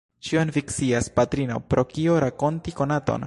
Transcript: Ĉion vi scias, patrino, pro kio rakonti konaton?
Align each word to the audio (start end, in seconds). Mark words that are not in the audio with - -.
Ĉion 0.27 0.51
vi 0.55 0.63
scias, 0.75 1.09
patrino, 1.19 1.61
pro 1.73 1.85
kio 1.93 2.19
rakonti 2.25 2.75
konaton? 2.83 3.19